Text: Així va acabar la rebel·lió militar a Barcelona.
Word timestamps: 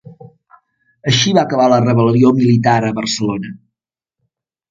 Així 1.11 1.33
va 1.39 1.41
acabar 1.43 1.67
la 1.73 1.79
rebel·lió 1.83 2.33
militar 2.39 2.75
a 2.87 2.91
Barcelona. 3.01 3.53